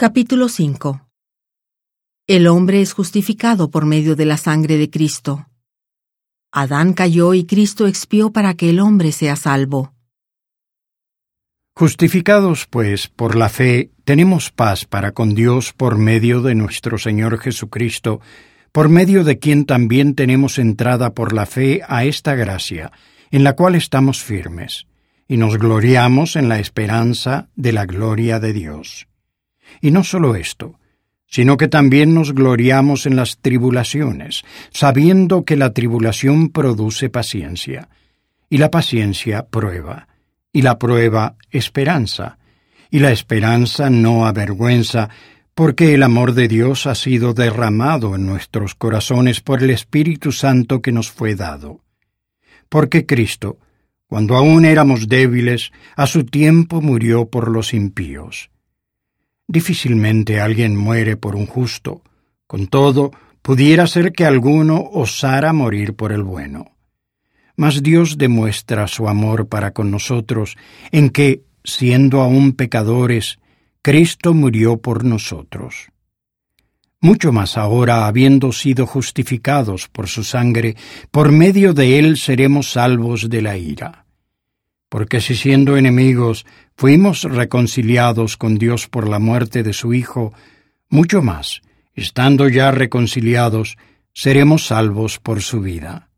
Capítulo 0.00 0.48
5 0.48 1.08
El 2.28 2.46
hombre 2.46 2.80
es 2.80 2.92
justificado 2.92 3.68
por 3.68 3.84
medio 3.84 4.14
de 4.14 4.26
la 4.26 4.36
sangre 4.36 4.76
de 4.76 4.90
Cristo. 4.90 5.48
Adán 6.52 6.92
cayó 6.92 7.34
y 7.34 7.44
Cristo 7.46 7.88
expió 7.88 8.30
para 8.30 8.54
que 8.54 8.70
el 8.70 8.78
hombre 8.78 9.10
sea 9.10 9.34
salvo. 9.34 9.92
Justificados, 11.74 12.68
pues, 12.70 13.08
por 13.08 13.34
la 13.34 13.48
fe, 13.48 13.90
tenemos 14.04 14.52
paz 14.52 14.84
para 14.84 15.10
con 15.10 15.34
Dios 15.34 15.72
por 15.72 15.98
medio 15.98 16.42
de 16.42 16.54
nuestro 16.54 16.96
Señor 16.98 17.40
Jesucristo, 17.40 18.20
por 18.70 18.88
medio 18.88 19.24
de 19.24 19.40
quien 19.40 19.64
también 19.64 20.14
tenemos 20.14 20.60
entrada 20.60 21.12
por 21.12 21.32
la 21.32 21.44
fe 21.44 21.80
a 21.88 22.04
esta 22.04 22.36
gracia, 22.36 22.92
en 23.32 23.42
la 23.42 23.56
cual 23.56 23.74
estamos 23.74 24.22
firmes, 24.22 24.86
y 25.26 25.38
nos 25.38 25.58
gloriamos 25.58 26.36
en 26.36 26.48
la 26.48 26.60
esperanza 26.60 27.48
de 27.56 27.72
la 27.72 27.84
gloria 27.84 28.38
de 28.38 28.52
Dios. 28.52 29.08
Y 29.80 29.90
no 29.90 30.04
solo 30.04 30.34
esto, 30.34 30.78
sino 31.26 31.56
que 31.56 31.68
también 31.68 32.14
nos 32.14 32.34
gloriamos 32.34 33.06
en 33.06 33.14
las 33.14 33.38
tribulaciones, 33.38 34.44
sabiendo 34.72 35.44
que 35.44 35.56
la 35.56 35.72
tribulación 35.72 36.48
produce 36.48 37.10
paciencia, 37.10 37.88
y 38.48 38.58
la 38.58 38.70
paciencia 38.70 39.46
prueba, 39.46 40.08
y 40.52 40.62
la 40.62 40.78
prueba 40.78 41.36
esperanza, 41.50 42.38
y 42.90 43.00
la 43.00 43.12
esperanza 43.12 43.90
no 43.90 44.26
avergüenza, 44.26 45.10
porque 45.54 45.92
el 45.92 46.02
amor 46.02 46.32
de 46.32 46.48
Dios 46.48 46.86
ha 46.86 46.94
sido 46.94 47.34
derramado 47.34 48.14
en 48.14 48.24
nuestros 48.24 48.74
corazones 48.74 49.40
por 49.40 49.62
el 49.62 49.70
Espíritu 49.70 50.32
Santo 50.32 50.80
que 50.80 50.92
nos 50.92 51.10
fue 51.10 51.34
dado. 51.34 51.80
Porque 52.68 53.04
Cristo, 53.04 53.58
cuando 54.06 54.36
aún 54.36 54.64
éramos 54.64 55.08
débiles, 55.08 55.72
a 55.96 56.06
su 56.06 56.24
tiempo 56.24 56.80
murió 56.80 57.28
por 57.28 57.50
los 57.50 57.74
impíos. 57.74 58.50
Difícilmente 59.48 60.40
alguien 60.40 60.76
muere 60.76 61.16
por 61.16 61.34
un 61.34 61.46
justo. 61.46 62.02
Con 62.46 62.66
todo, 62.66 63.12
pudiera 63.40 63.86
ser 63.86 64.12
que 64.12 64.26
alguno 64.26 64.78
osara 64.92 65.54
morir 65.54 65.94
por 65.94 66.12
el 66.12 66.22
bueno. 66.22 66.76
Mas 67.56 67.82
Dios 67.82 68.18
demuestra 68.18 68.86
su 68.86 69.08
amor 69.08 69.48
para 69.48 69.72
con 69.72 69.90
nosotros 69.90 70.56
en 70.92 71.08
que, 71.08 71.44
siendo 71.64 72.20
aún 72.20 72.52
pecadores, 72.52 73.38
Cristo 73.80 74.34
murió 74.34 74.76
por 74.76 75.02
nosotros. 75.04 75.88
Mucho 77.00 77.32
más 77.32 77.56
ahora, 77.56 78.06
habiendo 78.06 78.52
sido 78.52 78.86
justificados 78.86 79.88
por 79.88 80.08
su 80.08 80.24
sangre, 80.24 80.76
por 81.10 81.32
medio 81.32 81.72
de 81.72 81.98
él 81.98 82.18
seremos 82.18 82.72
salvos 82.72 83.30
de 83.30 83.40
la 83.40 83.56
ira. 83.56 84.04
Porque 84.88 85.20
si 85.20 85.34
siendo 85.36 85.76
enemigos 85.76 86.46
fuimos 86.76 87.24
reconciliados 87.24 88.36
con 88.36 88.56
Dios 88.56 88.88
por 88.88 89.08
la 89.08 89.18
muerte 89.18 89.62
de 89.62 89.72
su 89.72 89.92
Hijo, 89.92 90.32
mucho 90.88 91.22
más, 91.22 91.60
estando 91.94 92.48
ya 92.48 92.70
reconciliados, 92.70 93.76
seremos 94.14 94.66
salvos 94.66 95.18
por 95.18 95.42
su 95.42 95.60
vida. 95.60 96.10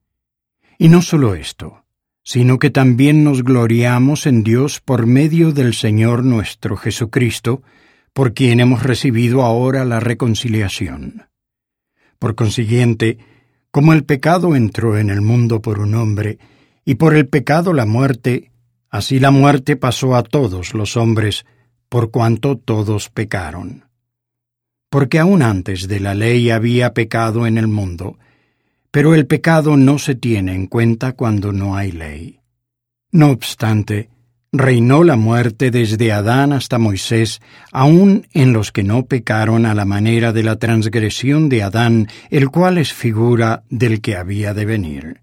Y 0.79 0.89
no 0.89 1.03
solo 1.03 1.35
esto, 1.35 1.85
sino 2.23 2.59
que 2.59 2.71
también 2.71 3.25
nos 3.25 3.43
gloriamos 3.43 4.27
en 4.27 4.45
Dios 4.45 4.81
por 4.81 5.07
medio 5.07 5.53
del 5.53 5.75
Señor 5.75 6.25
nuestro 6.25 6.77
Jesucristo, 6.77 7.63
por 8.13 8.35
quien 8.35 8.61
hemos 8.61 8.83
recibido 8.83 9.43
ahora 9.43 9.85
la 9.85 10.01
reconciliación. 10.01 11.29
Por 12.19 12.35
consiguiente, 12.35 13.19
como 13.71 13.93
el 13.93 14.05
pecado 14.05 14.55
entró 14.55 14.98
en 14.98 15.11
el 15.11 15.21
mundo 15.21 15.61
por 15.63 15.81
un 15.81 15.95
hombre, 15.95 16.39
y 16.85 16.97
por 16.97 17.15
el 17.15 17.29
pecado 17.29 17.73
la 17.73 17.87
muerte, 17.87 18.51
Así 18.91 19.20
la 19.20 19.30
muerte 19.30 19.77
pasó 19.77 20.16
a 20.16 20.22
todos 20.22 20.74
los 20.74 20.96
hombres, 20.96 21.46
por 21.88 22.10
cuanto 22.10 22.58
todos 22.58 23.08
pecaron. 23.08 23.84
Porque 24.91 25.20
aún 25.20 25.42
antes 25.42 25.86
de 25.86 26.00
la 26.00 26.14
ley 26.14 26.50
había 26.50 26.92
pecado 26.92 27.46
en 27.46 27.56
el 27.56 27.68
mundo, 27.68 28.18
pero 28.91 29.14
el 29.14 29.27
pecado 29.27 29.77
no 29.77 29.98
se 29.98 30.16
tiene 30.16 30.55
en 30.55 30.66
cuenta 30.66 31.12
cuando 31.12 31.52
no 31.52 31.77
hay 31.77 31.92
ley. 31.92 32.40
No 33.12 33.30
obstante, 33.30 34.08
reinó 34.52 35.05
la 35.05 35.17
muerte 35.17 35.70
desde 35.70 36.11
Adán 36.11 36.52
hasta 36.52 36.79
Moisés, 36.79 37.40
aun 37.70 38.27
en 38.33 38.52
los 38.52 38.73
que 38.73 38.83
no 38.83 39.05
pecaron 39.05 39.67
a 39.67 39.74
la 39.74 39.84
manera 39.84 40.33
de 40.33 40.42
la 40.42 40.56
transgresión 40.56 41.48
de 41.48 41.62
Adán, 41.62 42.08
el 42.30 42.50
cual 42.50 42.79
es 42.79 42.92
figura 42.92 43.62
del 43.70 44.00
que 44.00 44.17
había 44.17 44.55
de 44.55 44.64
venir. 44.64 45.20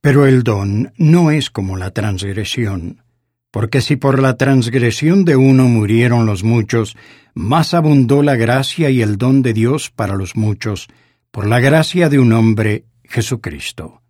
Pero 0.00 0.26
el 0.26 0.42
don 0.42 0.92
no 0.96 1.30
es 1.30 1.50
como 1.50 1.76
la 1.76 1.90
transgresión, 1.90 3.02
porque 3.50 3.80
si 3.80 3.96
por 3.96 4.20
la 4.20 4.36
transgresión 4.36 5.24
de 5.24 5.36
uno 5.36 5.64
murieron 5.64 6.26
los 6.26 6.44
muchos, 6.44 6.96
más 7.34 7.74
abundó 7.74 8.22
la 8.22 8.36
gracia 8.36 8.90
y 8.90 9.02
el 9.02 9.18
don 9.18 9.42
de 9.42 9.52
Dios 9.52 9.90
para 9.90 10.14
los 10.14 10.36
muchos, 10.36 10.88
por 11.30 11.46
la 11.46 11.60
gracia 11.60 12.08
de 12.08 12.18
un 12.18 12.32
hombre, 12.32 12.84
Jesucristo. 13.04 14.02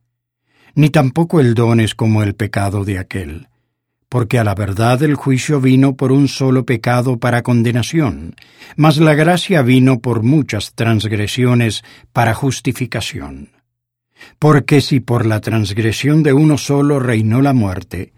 Ni 0.75 0.91
tampoco 0.91 1.41
el 1.41 1.55
don 1.55 1.81
es 1.81 1.95
como 1.95 2.23
el 2.23 2.35
pecado 2.35 2.85
de 2.85 2.99
aquel, 2.99 3.49
porque 4.09 4.39
a 4.39 4.45
la 4.45 4.55
verdad 4.55 5.03
el 5.03 5.15
juicio 5.15 5.61
vino 5.61 5.97
por 5.97 6.13
un 6.13 6.29
solo 6.29 6.65
pecado 6.67 7.19
para 7.19 7.43
condenación, 7.43 8.37
mas 8.77 8.99
la 8.99 9.15
gracia 9.15 9.63
vino 9.63 10.01
por 10.01 10.23
muchas 10.23 10.75
transgresiones 10.75 11.83
para 12.13 12.35
justificación. 12.35 13.56
Porque 14.39 14.81
si 14.81 15.01
por 15.01 15.27
la 15.27 15.41
transgresión 15.41 16.23
de 16.23 16.33
uno 16.33 16.59
solo 16.59 16.99
reinó 16.99 17.43
la 17.43 17.53
muerte, 17.53 18.13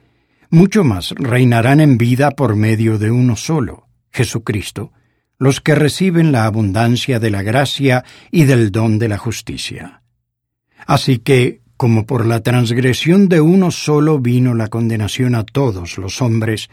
mucho 0.50 0.84
más 0.84 1.10
reinarán 1.10 1.80
en 1.80 1.98
vida 1.98 2.30
por 2.30 2.56
medio 2.56 2.98
de 2.98 3.10
uno 3.10 3.36
solo, 3.36 3.86
Jesucristo, 4.12 4.92
los 5.38 5.60
que 5.60 5.74
reciben 5.74 6.32
la 6.32 6.46
abundancia 6.46 7.20
de 7.20 7.30
la 7.30 7.42
gracia 7.42 8.04
y 8.30 8.44
del 8.44 8.72
don 8.72 8.98
de 8.98 9.08
la 9.08 9.18
justicia. 9.18 10.02
Así 10.86 11.18
que, 11.18 11.60
como 11.76 12.06
por 12.06 12.26
la 12.26 12.40
transgresión 12.40 13.28
de 13.28 13.40
uno 13.40 13.70
solo 13.70 14.18
vino 14.18 14.54
la 14.54 14.68
condenación 14.68 15.34
a 15.34 15.44
todos 15.44 15.98
los 15.98 16.20
hombres, 16.22 16.70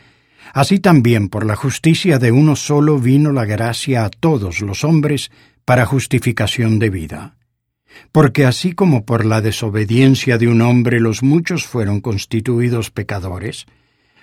así 0.53 0.80
también 0.80 1.30
por 1.30 1.46
la 1.46 1.56
justicia 1.56 2.18
de 2.18 2.31
uno 2.31 2.56
solo 2.56 2.97
vino 2.97 3.31
la 3.31 3.46
gracia 3.46 4.06
a 4.06 4.09
todos 4.09 4.62
los 4.62 4.84
hombres 4.84 5.31
para 5.64 5.85
justificación 5.85 6.80
de 6.80 6.90
vida. 6.90 7.35
Porque 8.12 8.46
así 8.46 8.74
como 8.74 9.06
por 9.06 9.26
la 9.26 9.42
desobediencia 9.42 10.38
de 10.38 10.48
un 10.48 10.62
hombre 10.62 11.00
los 11.00 11.24
muchos 11.24 11.66
fueron 11.66 12.02
constituidos 12.02 12.92
pecadores, 12.92 13.66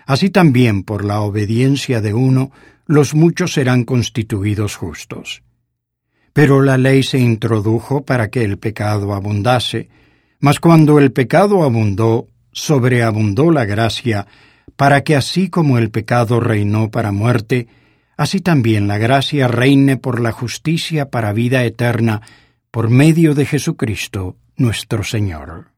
así 0.07 0.31
también 0.31 0.83
por 0.83 1.05
la 1.05 1.21
obediencia 1.21 2.01
de 2.01 2.15
uno 2.15 2.51
los 2.87 3.15
muchos 3.15 3.53
serán 3.53 3.85
constituidos 3.85 4.77
justos. 4.77 5.43
Pero 6.33 6.63
la 6.63 6.79
ley 6.79 7.03
se 7.03 7.19
introdujo 7.19 8.05
para 8.05 8.29
que 8.29 8.45
el 8.45 8.59
pecado 8.59 9.15
abundase, 9.15 9.89
mas 10.41 10.61
cuando 10.61 10.99
el 10.99 11.13
pecado 11.13 11.63
abundó, 11.63 12.27
sobreabundó 12.53 13.51
la 13.51 13.65
gracia, 13.65 14.27
para 14.77 15.03
que 15.03 15.15
así 15.15 15.49
como 15.49 15.79
el 15.79 15.91
pecado 15.91 16.41
reinó 16.41 16.91
para 16.91 17.13
muerte, 17.13 17.69
así 18.17 18.41
también 18.41 18.89
la 18.89 18.99
gracia 18.99 19.47
reine 19.49 19.97
por 19.97 20.21
la 20.21 20.33
justicia 20.33 21.11
para 21.11 21.33
vida 21.33 21.65
eterna, 21.65 22.23
por 22.73 22.89
medio 22.89 23.35
de 23.35 23.45
Jesucristo 23.45 24.39
nuestro 24.57 25.05
Señor. 25.05 25.72